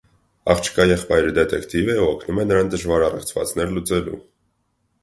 Աղջկա 0.53 0.87
եղբայրը 0.91 1.35
դետեկտիվ 1.35 1.91
է 1.97 1.99
ու 1.99 2.09
օգնում 2.15 2.43
է 2.45 2.47
նրան 2.53 2.73
դժվար 2.77 3.07
առեղծվածներ 3.11 3.79
լուծելու։ 3.79 4.21